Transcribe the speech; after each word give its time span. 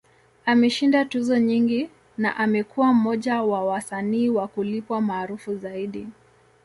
Ameshinda 0.45 1.05
tuzo 1.05 1.37
nyingi, 1.39 1.89
na 2.17 2.35
amekuwa 2.37 2.93
mmoja 2.93 3.41
wa 3.41 3.65
wasanii 3.65 4.29
wa 4.29 4.47
kulipwa 4.47 5.01
maarufu 5.01 5.55
zaidi. 5.57 6.07